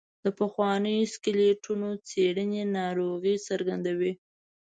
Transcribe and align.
د 0.23 0.25
پخوانیو 0.39 1.09
سکلیټونو 1.13 1.89
څېړنې 2.09 2.63
ناروغۍ 2.77 3.35
څرګندوي. 3.47 4.13